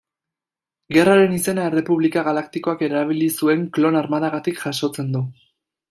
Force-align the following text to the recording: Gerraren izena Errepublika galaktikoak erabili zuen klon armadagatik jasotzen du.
Gerraren 0.97 1.35
izena 1.39 1.67
Errepublika 1.73 2.25
galaktikoak 2.29 2.83
erabili 2.89 3.29
zuen 3.43 3.69
klon 3.79 4.01
armadagatik 4.03 4.65
jasotzen 4.69 5.19
du. 5.19 5.25